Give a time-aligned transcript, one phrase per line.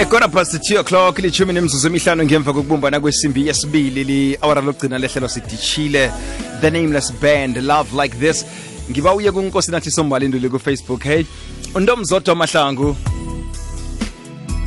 [0.00, 6.10] ekora past 2 o'clock lithumi nemzuzu emihlanu ngemva kokubumbana kwesimbi yesibili li-awara lokugcina lehlelo sidishile
[6.60, 8.46] the nameless band love like this.
[8.90, 11.24] Ngiba uye kunkosi nathi sombalinduli kufacebook hey
[11.74, 12.96] untomzodwa mahlangu.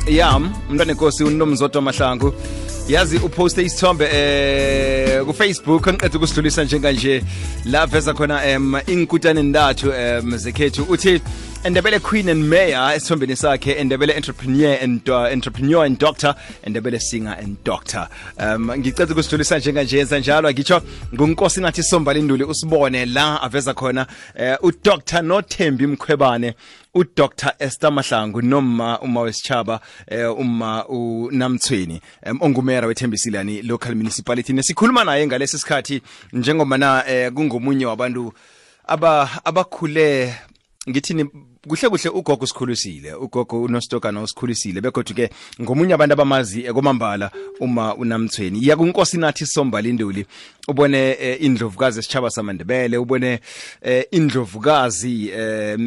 [0.06, 2.34] Ya umntwana enkosi untomzodwa mahlangu
[2.88, 7.22] yazi uposte isithombe eh kufacebook angiqeda ukusidlulisa njenganje
[7.64, 10.82] la veza khona um inkutane ntathu um zekhethu.
[10.88, 11.20] Uthi
[11.64, 17.36] endebele queen and mayor esithombeni sakhe endebele entrepreneur and uh, entrepreneur and doctor endebele singer
[17.42, 18.08] and doctor.
[18.38, 20.52] Um ngicela ukusidlulisa njenganje yenza njalo.
[20.52, 20.82] Ngitsho
[21.14, 24.06] ngunkosi nathi sombalinduli usibone la aveza khona
[24.60, 26.54] uh, udr nothembi mkhwebane
[26.94, 34.52] udr esther mahlangu noma uma wesichaba eh, uma unamthweni um, ongumera wethembisilani local municipality.
[34.52, 36.02] Nesikhuluma naye ngalesi sikhathi
[36.32, 38.32] njengoba na eh, kungomunye wabantu
[38.86, 40.34] aba abakhule
[40.90, 41.26] ngithini
[41.68, 48.58] kuhle kuhle ugogo sikhulisile ugogo unositokana usikhulisile begodwa ke ngomunye abantu abamazi komambala uma unamthweni.
[48.58, 50.26] Iya kunkosi nathi sombalinduli
[50.68, 53.40] ubone eh, indlovukazi esitshaba samandebele ubone
[53.82, 55.78] eh, indlovukazi eh,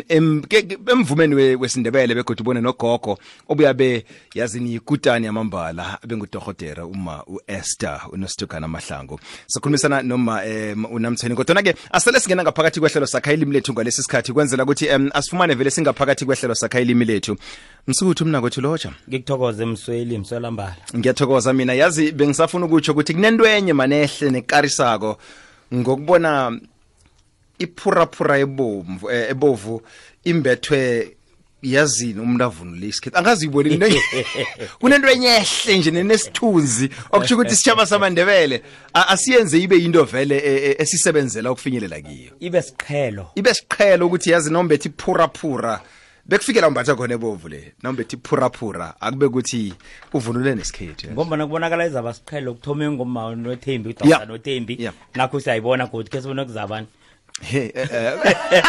[0.92, 3.18] emvumeni we- wesindebele begodwa ubone nogogo
[3.50, 9.20] obuyabe yazini yikutani yamambala abengudohotera uma uesther unositokana mahlangu.
[9.48, 10.42] Sikhulumisana noma
[10.92, 15.10] unamthweni kodwa ke asele singena ngaphakathi kwehlelo sakha ilimi lethu ngalesi sikhathi kwenzela ukuthi um,
[15.14, 17.38] asifumane vele singaphakathi kwehlelo sakha ilimi lethu.
[17.88, 21.74] Msukuthi mna kwethu lotsha ngikuthokoze msweli mswelambala ngiyathokoza mina.
[21.74, 25.18] Yazi bengisafuna ukutsho ukuthi kunentwenye manehle nekarisako
[25.74, 26.60] ngokubona
[27.60, 29.82] iphuraphura ebomvu eh, ebovu
[30.24, 31.17] imbethwe
[31.64, 33.18] yazini umuntu avunule isikhethu.
[33.18, 33.88] Angaziyiboni into
[34.80, 38.64] kunento enyehle nje nenesithunzi okutsho ukuthi isitshaba samandebele.
[38.94, 42.32] Asiyenze ibe yinto vele eh, eh, esisebenzela ukufinyelela kiyo.
[42.40, 43.28] Ibe siqhelo.
[43.36, 45.82] Ibe siqhelo ukuthi yazi nombethe iphuraphura
[46.26, 49.74] bekufikela umbatha khona ebovu le nombethe iphuraphura akube ukuthi
[50.14, 51.12] uvunule nesikhethu.
[51.12, 53.96] Ngombana kubonakala izaba siqhelo kuthome ngoma nothembi
[54.28, 54.90] nothembi.
[55.16, 56.88] Nakho siyayibona godi khe sibone kuzabani
[57.42, 57.88] He, eh,
[58.52, 58.64] eh.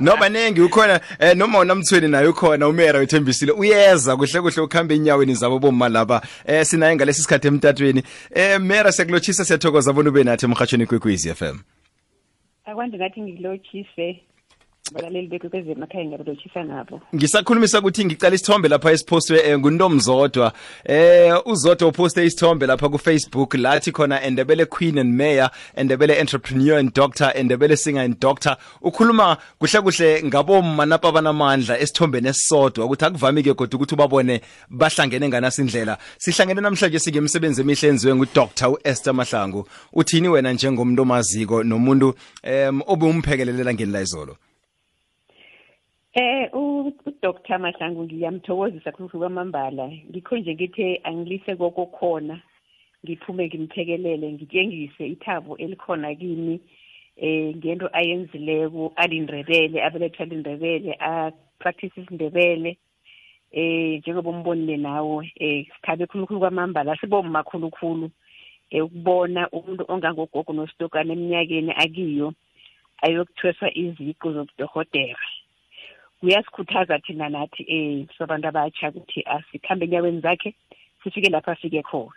[0.00, 5.34] no baningi ukhona eh, noma unamthweni naye ukhona umera wethembisile uyeza kuhle kuhle ukuhamba enyaweni
[5.34, 8.02] zabo bomma laba eh sinaye ngalesi sikhathi emtatweni
[8.34, 11.58] eh mera siyakulotshisa siyathokoza bona ube nathi emhatshweni kwekwezi FM
[12.64, 14.22] akwandi ngathi ngilotshise
[14.90, 17.00] abalaleli bekwekwezi emakhaya ngiyabelotshisa nabo.
[17.14, 20.52] Ngisakhulumisa ukuthi ngicala isithombe lapha esipostwe eh, nguntomzodwa
[20.84, 23.54] eh uzodwa uposte isithombe lapha ku-facebook.
[23.54, 28.56] Lathi khona endebele queen and mayor endebele entrepreneur and doctor endebele singer and doctor.
[28.82, 34.40] Ukhuluma kuhle kuhle ngabomma napa abanamandla esithombeni esisodwa ukuthi akuvami-ke kodwa ukuthi ubabone
[34.70, 35.98] bahlangene nganasindlela.
[36.18, 39.66] Sihlangene namhlanje singemsebenzi emihle enziwe ngudr u-esther mahlangu.
[39.92, 44.36] Uthini wena njengomuntu omaziko nomuntu um obumphekelela ngeni la izolo
[46.14, 49.88] eh udr mahlangu ngiyamthokozisa khulu kwamambala.
[50.10, 52.36] Ngikho nje ngithe angilise koko khona
[53.04, 56.60] ngiphume ngimphekelele ngitshengise ithabo elikhona kimi
[57.16, 62.76] eh ngento ayenzileko alindrebele abelethwa lindrebele apractice isindebele
[63.52, 66.96] eh njengoba umbonile nawe eh sikhabe khulukhulu kwamambala.
[67.00, 68.10] Sibomma khulukhulu
[68.70, 72.34] eh ukubona umuntu ongangogogo nositokana eminyakeni akiyo
[73.02, 75.31] ayokuthweswa iziqu zobudohotera
[76.22, 80.54] kuyasikhuthaza thina nathi eh sobantu abatsha ukuthi asikhambe enyaweni zakhe
[81.04, 82.10] sifike lapho afike khona.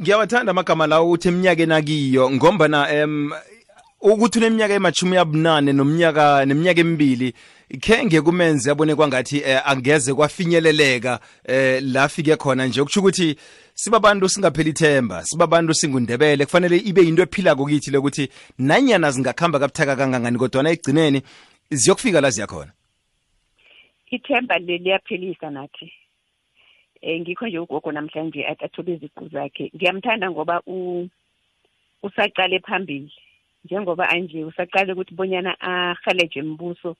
[0.00, 3.32] Ngiyawathanda amagama lawo ukuthi eminyakeni akiyo ngombana um
[4.00, 7.34] ukuthi uneminyaka emashumi abunane nomnyaka neminyaka emibili
[7.80, 12.80] khe ngekumenze abone kwangathi eh, angeze kwafinyeleleka eh, la fike khona nje.
[12.80, 13.36] Ukuthi ukuthi
[13.74, 20.38] sibabantu singapheli ithemba sibabantu singundebele kufanele ibe yinto ephilako kithi lokuthi nanyana zingakhamba kabuthaka kangangani
[20.38, 21.22] kodwana ekugcineni
[21.70, 22.72] ziyokufika la ziyakhona
[24.10, 25.92] ithemba le liyaphelisa nathi.
[27.02, 29.70] Eh ngikho nje ugogo namhlanje athi athole iziqu zakhe.
[29.74, 31.08] Ngiyamthanda ngoba u
[32.02, 33.12] usaqale phambili.
[33.64, 36.96] Njengoba anje usaqale ukuthi bonyana ahaleje embuso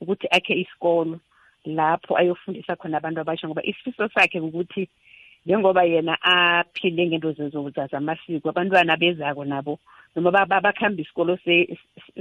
[0.00, 1.20] ukuthi akhe isikolo
[1.64, 4.88] lapho ayofundisa khona abantu abasha ngoba isifiso sakhe ukuthi
[5.46, 9.78] njengoba yena aphile ngento zezo zamasiko abantwana bezako nabo
[10.16, 11.76] noma ba- ba- bakhamba isikolo se-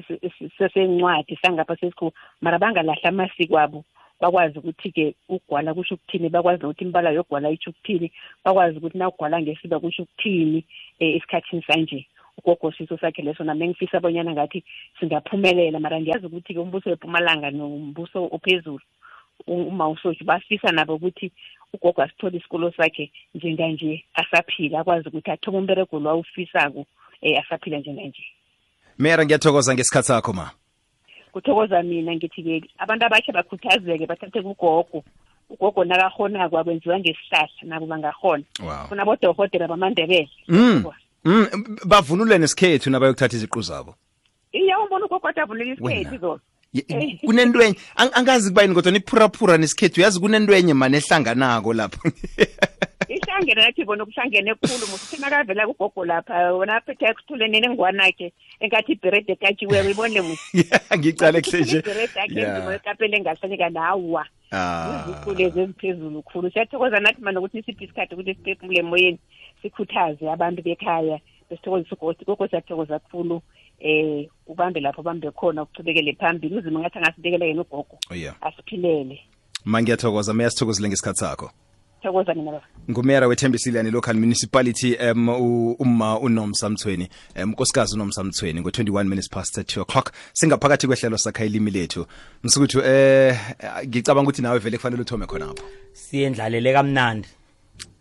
[0.08, 2.12] se- se- sesencwadi sangapha sesikhu
[2.42, 3.86] mara bangalahla amasiko abo.
[4.22, 8.12] Bakwazi ukuthi-ke ugwala kusho ukuthini bakwazi nokuthi imbala yogwala itsho ukuthini
[8.46, 10.66] bakwazi ukuthi nawugwala ngesiba kusho ukuthini
[11.02, 12.08] um esikhathini sanje.
[12.38, 14.64] Ugogo siso sakhe leso nami engifisa abonyana ngathi
[15.00, 18.82] singaphumelela mara ngiyazi ukuthi-ke umbuso wepumalanga nombuso ophezulu
[19.48, 21.32] u- uma usotsho bafisa nabo ukuthi
[21.74, 26.86] ugogo asithole isikolo sakhe njenganje asaphila akwazi ukuthi athoma umberego lo awufisako
[27.22, 28.24] um asaphila njenganje
[29.00, 30.52] mera ngiyathokoza ngesikhathi sakho ma
[31.32, 35.04] kuthokoza mina ngithi-ke abantu abakhe bakhuthazeke bathathe kugogo.
[35.50, 38.88] Ugogo nakahonako akwenziwa ngesihlahla nabo bangahona wow.
[38.90, 40.30] Kunabodohotela bamandebele.
[40.48, 40.84] Mm.
[41.26, 43.96] Mm, bavunule nesikhethu nabayokuthatha iziqu zabo.
[44.52, 46.42] Iya umbona ugogo adavunela avunule isikhethu zona
[46.74, 47.20] Eh.
[48.14, 52.00] angazi kubayini kodwa niphuraphura nesikhethu yazi kunentwenye mane ehlanganako lapho
[53.38, 59.34] ihlangene nathi bona kuhlangene khulu musithina kavela kugogo lapha wona aphethe ekuthule nenengwanakhe enkathi ibherede
[59.34, 60.66] ekatshiweko ibone musi
[60.98, 62.56] ngicale kuhleshe ibherede akhe Yeah.
[62.58, 65.04] enzima ekapele engahlanyeka nawa Ah.
[65.10, 66.52] izikhulu lezi eziphezulu khulu.
[66.52, 69.20] Siyathokoza nathi mana ukuthi siphi isikhathi ukuthi siphefumule emoyeni
[69.62, 71.20] sikhuthaze abantu bekhaya
[71.50, 73.42] besithokozisa ugosi gogo siyathokoza kakhulu
[73.80, 76.58] eh ubambe lapho bambe khona ukuchubekele phambili.
[76.58, 78.36] Uzima ngathi angasibekela yena ugogo Oh, yeah.
[78.42, 79.20] Asiphilele.
[79.66, 80.34] Ma ngiyathokoza.
[80.34, 81.52] Meya sithokozile ngesikhathi sakho.
[82.04, 82.64] Thokoza mina baba.
[82.92, 85.30] Ngumera wethembisiliane local municipality um
[85.80, 87.10] umma unomsa mthweni
[87.44, 90.12] um nkosikazi unomsa mthweni ngo-21 minutes past 2 o'clock.
[90.34, 92.06] Singaphakathi kwehlelo sakha ilimi lethu
[92.44, 93.40] msukuthu eh
[93.88, 95.64] ngicabanga ukuthi nawe vele kufanele uthome khonapho.
[95.94, 97.28] Siyendlalele kamnandi.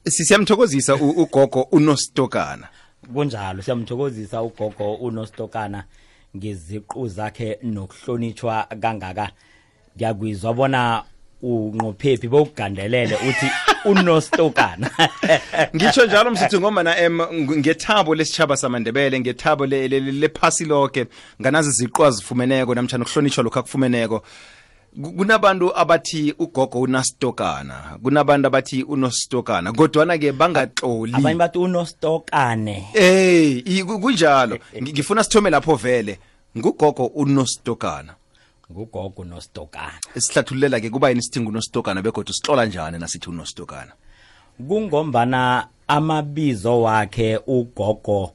[0.08, 2.68] Siyamthokozisa u- ugogo unostokana.
[3.14, 5.84] Kunjalo siyamthokozisa ugogo unositokana
[6.36, 9.30] ngeziqu zakhe nokuhlonitshwa kangaka.
[9.96, 11.02] Ngiyakwizwa bona
[11.42, 13.50] unqophephi bowugandelele uthi
[13.84, 14.90] unostokana
[15.76, 17.20] ngitsho njalo msithi ngomana em
[17.58, 21.06] ngethabo lesitshaba samandebele ngethabo le- le- le- lephasi lonke
[21.40, 24.22] nganazi ziqwa zifumeneko namtshana ukuhlonitshwa lokhu akufumeneko.
[25.16, 34.58] Kunabantu abathi ugogo unastokana kunabantu abathi unositokana kodwana-ke bangaxoli abanye bathi unostokane ey kunjalo.
[34.82, 36.18] Ngifuna sithome lapho vele.
[36.58, 38.14] Ngugogo unositokana
[38.70, 43.92] ngugogo unositokana sihlathululela-ke kuba yini sithi ngunositokana begodwa sihlola njani nasithi unositokana
[44.68, 48.32] kungombana amabizo wakhe ugogo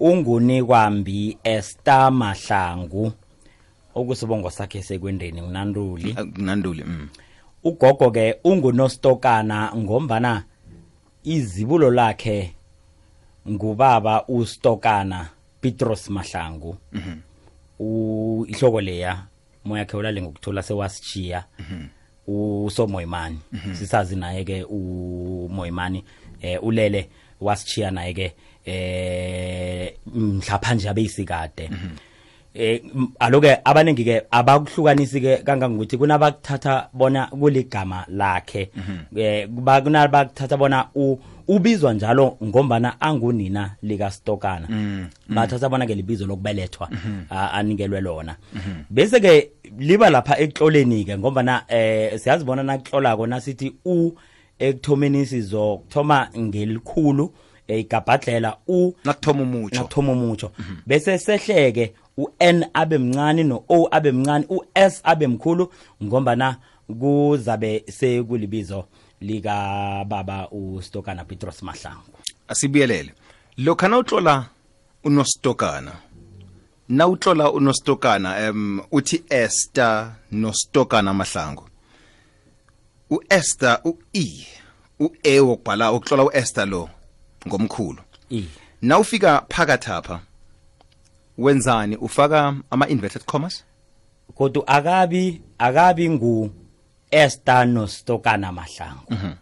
[0.00, 3.12] ungunikwambi Esther Mahlangu.
[3.94, 6.14] Okusibongo sakhe sekwendeni ngunanduli.
[6.18, 7.08] Ah, nanduli mm.
[7.64, 10.44] ugogo ke ungunositokana ngombana
[11.24, 12.54] izibulo lakhe
[13.48, 15.28] ngubaba ustokana
[15.60, 16.76] Petros Mahlangu.
[17.80, 19.26] U ihloko leya
[19.64, 21.44] moya khe ulale ngokuthola sewasichiya
[22.26, 23.38] usomoyimani
[23.72, 26.04] sisazi naye ke umoyimani
[26.42, 27.08] eh ulele
[27.40, 28.32] wasichiya naye ke
[28.66, 31.70] eh mhlapha nje abeyisikade
[32.54, 38.70] eh m- aloke abaningi ke abakuhlukanisi ke kangangokuthi kunabakuthatha bona kuligama lakhe.
[39.16, 44.68] Eh kuba kunabakuthatha bona u ubizwa njalo ngombana angunina lika Stokana
[45.28, 46.98] bathatha bona ke libizo lokubelethwa mm
[47.30, 47.48] -hmm.
[47.52, 48.36] anikelwe lona.
[48.52, 48.84] Mm -hmm.
[48.90, 54.12] bese ke liba lapha ekuhloleni ke ngombana eh siyazibona nakuhlolako nasithi u
[54.58, 57.32] ekuthomeni sizokuthoma ngelikhulu
[57.68, 60.52] eh, igabhadlela u nakuthoma umutsho nakuthoma umutsho
[60.86, 65.72] bese sehleke u-n abe mncane no-o abe mncane u-s abe mkhulu
[66.04, 66.56] ngombana
[67.00, 68.84] kuzabe sekulibizo
[69.20, 72.18] likababa ustokana petros mahlangu.
[72.48, 73.14] Asibuyelele
[73.58, 74.46] lokha nawutlola
[75.04, 75.92] unositokana
[76.88, 81.68] nawutlola unositokana um uthi Esther nositokana mahlangu
[83.10, 84.46] uEsther uE
[85.00, 86.90] uE wokubhala ukutlola uEsther lo
[87.46, 88.02] ngomkhulu.
[88.30, 88.44] I
[88.82, 90.20] nawufika phakathi apha
[91.38, 91.96] wenzani?
[91.96, 93.64] Ufaka ama inverted commas?
[94.34, 96.50] Kodwa akabi akabi ngu
[97.10, 99.36] Esther nostokana mahlangu.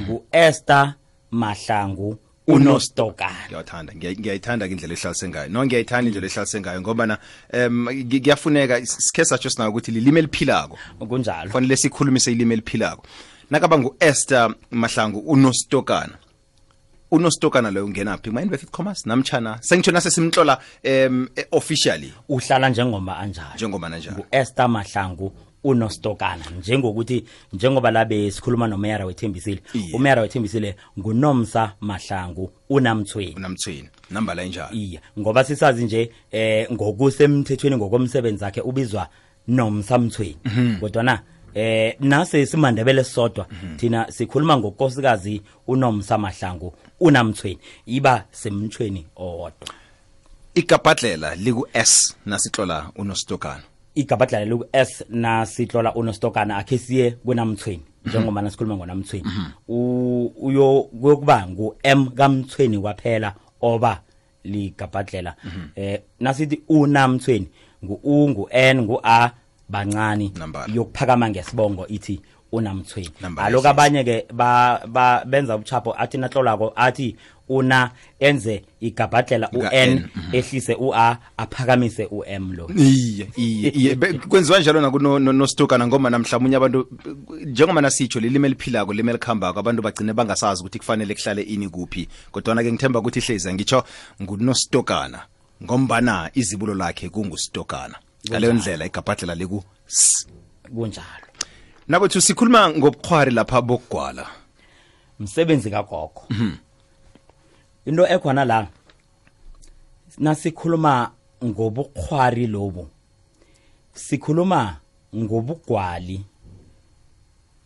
[0.00, 0.94] Ngu Esther
[1.30, 3.48] mahlangu unostokana.
[3.48, 5.48] Ngiyathanda ngiyayithanda ke indlela ehlalise ngayo.
[5.48, 7.18] No ngiyayithanda indlela ehlalise ngayo ngoba na
[7.52, 10.78] um kuyafuneka sikhe satsho sinayo ukuthi lilimi eliphilako.
[10.98, 11.46] Kunjalo.
[11.46, 13.06] Kufanele sikhulumise ilimi eliphilako.
[13.50, 16.18] Nakaba ngu-esther mahlangu unostokana.
[17.10, 23.54] Unostokana loyo ungenaphi ma-university commerce namtshana sengitsho nasesimtlola um officially uhlala njengoma anjalo.
[23.54, 25.32] Njengoma njalo ngu-Esther Mahlangu
[25.64, 29.94] unositokana njengokuthi njengoba labe sikhuluma nomeyara wethembisile Iye.
[29.94, 33.34] umeyara wethembisile ngunomsa mahlangu unamthweni.
[33.36, 39.08] Unamthweni nambala enjalo iya ngoba sisazi nje eh ngokusemthethweni ngokomsebenzi wakhe ubizwa
[39.48, 40.36] nomsa mthweni.
[40.80, 41.22] Kodwa na
[41.54, 47.58] eh nase simandebele sodwa thina sikhuluma ngokosikazi unomsa mahlangu unamthweni.
[47.86, 49.68] Iba semthweni owodwa.
[50.54, 53.62] Igabhadlela liku-s nasitlola unositokana
[53.94, 58.10] igabadlala loku s na sihlola unostokana akhe siye kwenamthweni mhm.
[58.10, 60.28] njengoba sikhuluma ngonamthweni mhm.
[60.36, 64.00] uyo kuyokuba ngu-m kamthweni kwaphela oba
[64.44, 65.68] ligabhadlela mhm.
[65.76, 67.48] eh nasithi unamthweni
[67.84, 69.30] ngu-u ngu-n ngu-a
[69.68, 70.32] bancane
[70.74, 72.20] yokuphakama ngesibongo ithi
[72.52, 74.26] unamthweni aloku abanye-ke
[75.26, 77.16] benza ubuchapho athi nahlolako athi
[77.52, 77.90] una
[78.20, 82.70] enze igabhadlela u-n ehlise u-a aphakamise u-m lo.
[82.76, 83.94] Iye iye
[84.28, 86.88] kwenziwa njalo nakunostukana ngoma namhlawumbe abantu
[87.46, 92.08] njengoba nasitsho lilimi eliphilako lime elikhambako abantu bagcine bangasazi ukuthi kufanele kuhlale ini kuphi.
[92.30, 93.84] Kodwana ke ngithemba ukuthi hleza ngitsho
[94.22, 95.20] ngunostukana.
[95.62, 97.94] Ngombana izibulo lakhe kungustokana
[98.28, 100.26] ngaleyo ndlela igabhadlela liku s
[100.74, 101.26] kunjalo.
[101.88, 104.26] Nakwethu sikhuluma ngobukhwari lapha bokugwala.
[105.20, 106.22] Msebenzi kagogo
[107.86, 108.68] into ekhona la
[110.18, 111.12] nasikhuluma
[111.44, 112.88] ngobukhwari lobu.
[113.92, 114.80] Sikhuluma
[115.16, 116.24] ngobugwali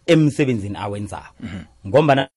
[0.06, 1.34] emsebenzini awenzako.
[1.86, 2.28] Ngombana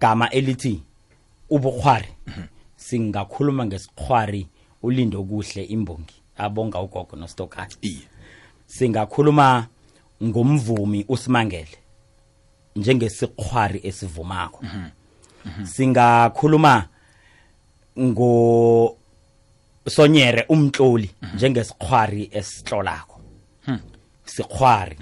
[0.00, 0.82] gama elithi
[1.50, 2.08] ubukhwari
[2.76, 4.46] singakhuluma ngesikhwari
[4.82, 6.14] ulindo kuhle imbongi.
[6.36, 8.08] Abonga ugogo nostokani iye.
[8.66, 9.66] Singakhuluma
[10.22, 11.78] ngomvumi usimangele
[12.76, 14.64] njengesikhwari esivumako.
[15.64, 16.88] Singakhuluma
[17.98, 18.96] ngo
[19.88, 23.20] sonyere umtloli njengesikhwari esihlolako.
[24.24, 24.96] Sikhwari.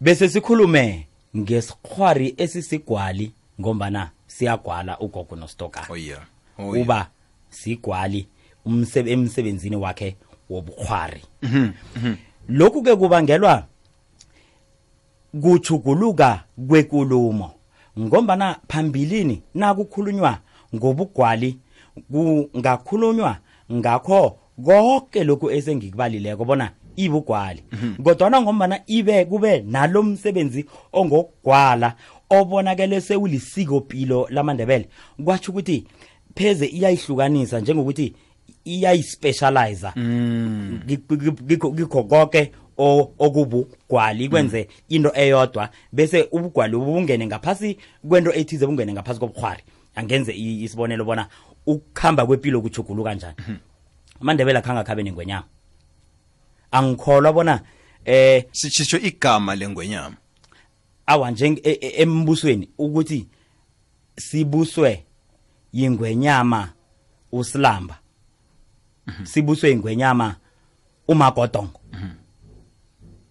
[0.00, 1.06] Bese sikhulume
[1.36, 6.22] ngesikhwari esisigwali ngombana siyagwala ugogo nostokana oh yeah.
[6.58, 6.86] Oh yeah.
[6.86, 7.10] uba
[7.50, 8.28] sigwali
[8.64, 10.16] umsebe emsebenzini wakhe
[10.50, 11.22] wobukhwari
[12.48, 13.66] lokhu ke kubangelwa
[15.40, 17.55] kuchuguluka kwekulumo.
[17.98, 20.38] Ngombana phambilini nakukhulunywa
[20.74, 21.58] ngobugwali
[22.12, 23.36] kungakhulunywa
[23.72, 27.62] ngakho konke lokhu esengikubalileko bona ibugwali.
[28.02, 31.94] Kodwana ngombana ibe kube nalo msebenzi ongokugwala
[32.30, 34.88] obonakele sewulisikopilo lamandebele
[35.24, 35.84] kwatsho ukuthi
[36.34, 38.14] pheze iyayihlukanisa njengokuthi
[38.64, 39.92] iyayispecializa
[41.48, 47.78] kikho kikho konke o- okubugwali ikwenze into eyodwa bese ubugwali bungene ngaphasi
[48.08, 49.62] kwento ethize bungene ngaphasi kobukhwari
[49.94, 51.28] angenze isibonelo bona
[51.66, 53.36] ukukhamba kwempilo kuchugulu kanjani
[54.20, 55.44] amandebele akhanga khabe nengwenyama.
[56.70, 57.60] Angikholwa bona
[58.04, 60.16] eh sitshisho igama lengwenyama.
[61.06, 63.26] awa njenge e- embusweni ukuthi
[64.16, 65.04] sibuswe
[65.72, 66.72] yingwenyama
[67.32, 67.98] usilamba.
[69.24, 70.36] Sibuswe yingwenyama
[71.08, 71.80] umagodongo.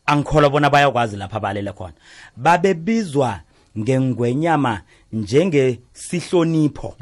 [0.06, 1.94] Angikholwa bona bayakwazi lapha balele khona.
[2.38, 3.40] Babebizwa
[3.80, 4.82] ngengwenyama
[5.14, 6.96] njengesihlonipho.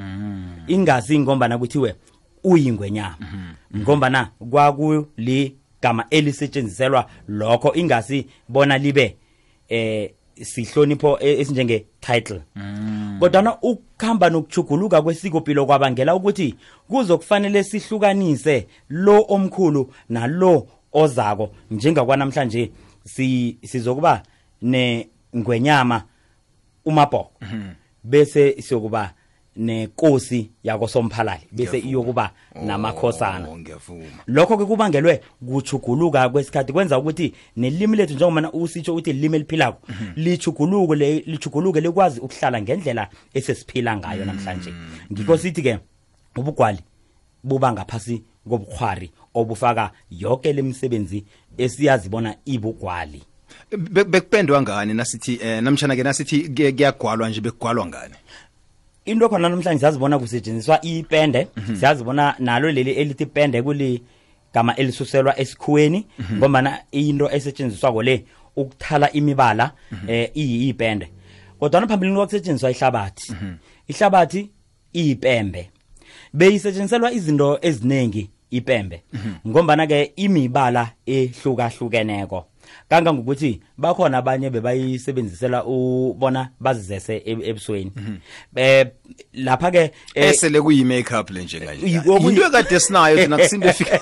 [0.68, 1.96] Ingasi ngombana kuthiwe
[2.44, 3.18] uyingwenyama.
[3.78, 9.18] Ngombana kwakuli gama elisetshenziselwa lokho ingasi bona libe
[9.70, 12.42] eh sihlonipho e- esinjenge title.
[13.20, 16.56] Kodwa ukukhamba nokuchuguluka kwesikopilo kwabangela ukuthi
[16.88, 22.72] kuzokufanele sihlukanise lo omkhulu nalo ozako njengakwanamhlanje
[23.06, 24.24] si sizokuba
[24.62, 26.04] nengwenyama
[26.86, 27.32] umabhoko.
[28.04, 29.14] Bese siyokuba
[29.56, 32.32] nenkosi yakosomphalali bese iyokuba
[32.66, 33.50] namakhosana.
[33.50, 34.06] Oh, ngiyavuma.
[34.28, 40.96] Lokho ke kubangelwe kuchuguluka kwesikhathi kwenza ukuthi nelimi lethu njengoba usitsho ukuthi lilimi eliphilako lichuguluke
[40.96, 44.74] le- lichuguluke likwazi ukuhlala ngendlela esesiphila ngayo namhlanje.
[45.12, 45.80] Ngikho sithi ke
[46.36, 46.80] ubugwali
[47.44, 51.24] buba ngaphasi kobukhwari obufaka yonke lemisebenzi
[51.58, 53.24] esiyazibona ibugwali
[53.78, 58.16] Be- bekupendwa ngani nasithi eh namtshana ke nasithi kuyagwalwa nje bekugwalwa ngani
[59.06, 61.76] into khona namhlanje siyazibona kusetshenziswa ipende mm -hmm.
[61.76, 64.04] siyazibona nalo leli elithi pende kuli
[64.54, 68.26] gama elisuselwa esikhuweni ngombana into esetshenziswako le
[68.56, 70.12] ukuthala imibala mm -hmm.
[70.12, 71.10] eh iyipende
[71.60, 73.56] kodwa phambilini kwakusetshenziswa ihlabathi mm -hmm.
[73.88, 74.50] ihlabathi
[74.94, 75.70] iyipembe
[76.34, 79.04] beyisetshenziselwa izinto eziningi ipembe.
[79.48, 82.46] Ngombana ke imibala ehlukahlukeneko
[82.90, 87.92] kangangokuthi bakhona abanye bebayisebenzisela ubona bazizese eb- ebusweni.
[87.96, 88.86] Um
[89.34, 94.00] lapha ke eh, esele kuyi makeup le nje kanje Yiko- ekade sinayo thina kusinto efika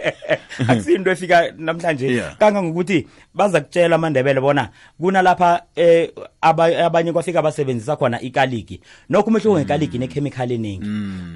[0.68, 2.22] akusinto efika namhlanje.
[2.38, 4.68] Kangangokuthi baza kutshela amandebele bona
[5.00, 10.86] kunalapha um abanye kwafika basebenzisa khona ikaligi nokho umehluko ngekaliki nechemical eningi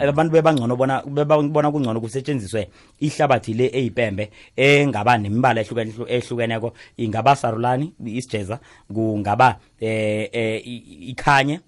[0.00, 2.68] abantu bebangcono bona bebabona kungcono kusetshenziswe
[3.00, 8.60] ihlabathi le eyipembe engaba nemibala ehlukene- ehlukeneko ingaba sarulani isijeza
[8.94, 10.62] kungaba eh eh
[11.08, 11.60] ikhanye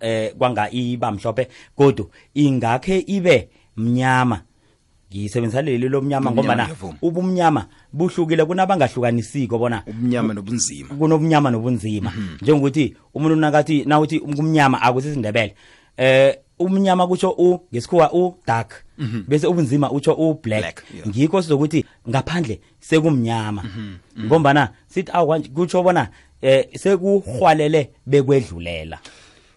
[0.00, 4.42] eh kwanga iba mhlophe kodwa ingakhe ibe mnyama.
[5.10, 6.98] Ngiyisebenzisa leli lomnyama ngombana ngiyavuma.
[7.02, 10.94] ubumnyama buhlukile kunabangahlukanisiko bona ubumnyama nobunzima.
[10.94, 12.12] kunobunyama nobunzima.
[12.42, 15.54] Njengokuthi umuntu nakathi nawuthi kumnyama akusisindebele.
[15.96, 18.74] Eh umnyama kutsho u ngesikhuwa u dark.
[19.28, 20.60] Bese ubunzima utsho u black.
[20.62, 21.08] Black, yeah.
[21.08, 23.64] ngikho sizokuthi ngaphandle sekumnyama.
[24.20, 26.08] Ngombana sithi awu kanje, kutsho bona
[26.42, 28.98] eh sekuhwalele bekwedlulela.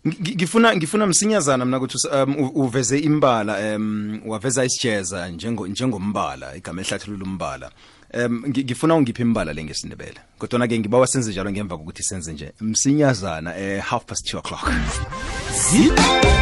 [0.07, 6.81] Ngi- ngifuna ngifuna msinyazana mina ukuthi um, uveze imbala um waveza isijeza njengo njengombala igama
[6.81, 7.71] ehlathulula umbala.
[8.13, 12.33] Um ngi- ngifuna ungiphe imbala le ngesindebele kodwa ke ngibawa senze njalo ngemva kokuthi senze
[12.33, 12.51] nje.
[12.61, 14.69] Msinyazana eh half past 2 o'clock.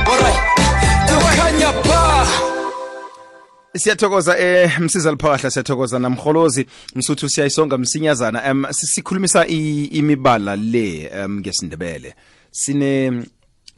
[0.06, 0.51] Ba
[3.76, 8.46] siyathokoza eh msiza liphahla siyathokoza namholozi msuthu siyayisonga msinyazana.
[8.46, 12.16] Em sikhulumisa i- imibala le um ngesindebele.
[12.52, 13.24] Sine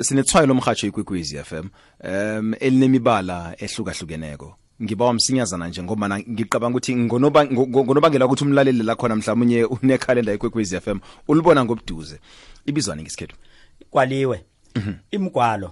[0.01, 1.67] sinetswayo lomhatsho ikwekwezi FM
[2.03, 4.55] em elinemibala ehlukahlukeneko.
[4.83, 10.33] Ngiba msinyazana nje ngoba ngiqabanga ngicabanga ukuthi ngonoba- ngonobangela ukuthi umlaleli la mhlawumbe mhlawumnye unekhalenda
[10.33, 12.19] ikwekwezi FM ulibona ngobuduze.
[12.65, 13.36] Ibizwane ngesikhethu?
[13.89, 14.45] Kwaliwe
[15.12, 15.72] imgwalo.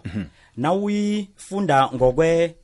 [0.58, 2.56] Nawuyifunda ngokwe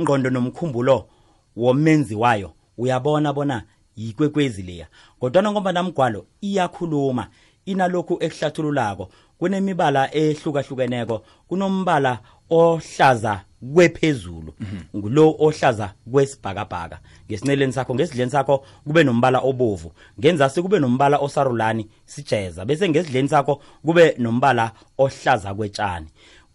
[0.00, 1.08] ngqondo nomkhumbulo
[1.56, 3.62] womenzi wayo uyabona bona
[3.96, 4.86] yikwekwezi leya.
[5.20, 7.28] Kodwa ngoba namgwalo iyakhuluma
[7.66, 13.40] inalokhu ekuhlathululako kunemibala ehlukahlukeneko kunombala ohlaza
[13.74, 14.54] kwephezulu
[14.96, 16.98] ngulo ohlaza kwesibhakabhaka.
[17.30, 19.92] Ngesineleni sakho ngesidleni sakho kube nombala obovu.
[20.20, 22.64] Ngenzasi kube nombala osarulani sijeza.
[22.64, 26.06] Bese ngesidleni sakho kube nombala ohlaza kwetshani.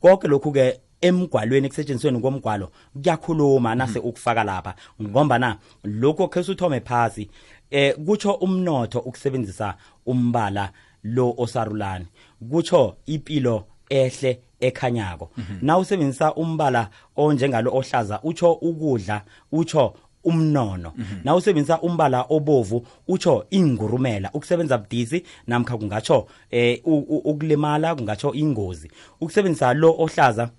[0.02, 4.76] Konke lokhu ke emgwalweni kusetshenzisweni komgwalo kuyakhuluma nase ukufaka lapha.
[5.02, 7.30] Ngomba na lokho khe uthome phasi
[7.72, 10.72] eh kutsho umnotho ukusebenzisa umbala
[11.04, 12.06] lo osarulani.
[12.50, 15.30] Kutsho impilo ehle ekhanyako.
[15.62, 19.94] Na usebenzisa umbala onjengalo ohlaza utsho ukudla utsho
[20.24, 20.94] umnono.
[21.24, 24.30] Na usebenzisa umbala obovu utsho ingurumela.
[24.34, 28.92] Ukusebenza budisi namkha kungatsho eh ukulimala kungatsho ingozi.
[29.22, 30.50] Ukusebenzisa lo ohlaza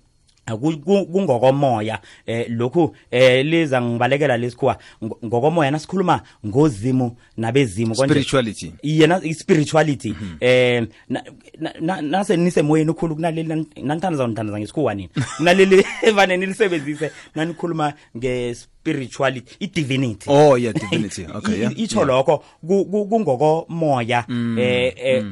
[0.45, 4.77] kungokomoya eh lokhu eh liza ngibalekela lesikhuwa
[5.25, 8.73] ngokomoya nasikhuluma ngozimu nabezimu spirituality.
[8.83, 10.15] Yena i-spirituality.
[10.39, 11.23] Eh na-
[11.59, 15.09] na- na- nase nisemoyeni ukhulu kunaleli nan- nanithandaza nithandaza ngesikhuwa nini?
[15.37, 20.29] Kunaleli evane nilisebenzise nanikhuluma nge-spirituality i-divinity.
[20.29, 21.25] Oh yeah divinity.
[21.35, 21.79] Okay yeah.
[21.79, 22.37] itsho lokho
[22.67, 24.25] ku- mm, kungokomoya
[24.59, 25.25] eh eh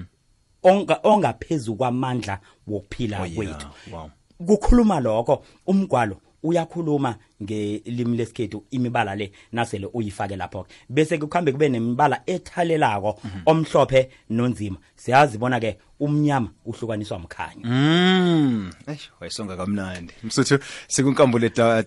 [0.64, 3.68] onga- ongaphezulu kwamandla wokuphila Oh, kwethu.
[3.92, 4.10] Wow.
[4.46, 12.22] Kukhuluma lokho umgwalo uyakhuluma ngelimi lesikhethu imibala le nasele uyifake lapho-ke bese kuhambe kube nemibala
[12.26, 18.72] ethalelako omhlophe nonzima siyazi bona ke umnyama uhlukaniswa mkhanya Mm.
[18.88, 20.14] Eish, wayisonga kamnandi.
[20.24, 21.84] Msuthu sikunkambule co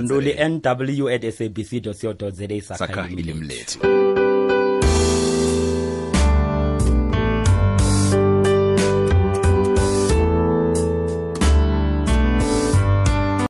[0.00, 4.11] ntuli nw at sabc co za sakha ilimi lethu.